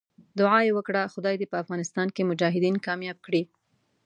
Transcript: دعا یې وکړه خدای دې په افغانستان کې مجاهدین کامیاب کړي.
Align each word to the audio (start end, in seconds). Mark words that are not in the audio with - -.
دعا 0.39 0.57
یې 0.65 0.71
وکړه 0.77 1.11
خدای 1.13 1.35
دې 1.37 1.47
په 1.51 1.57
افغانستان 1.63 2.07
کې 2.15 2.27
مجاهدین 2.29 2.75
کامیاب 2.85 3.17
کړي. 3.25 3.43